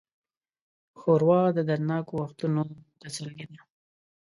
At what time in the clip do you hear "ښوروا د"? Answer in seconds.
0.99-1.59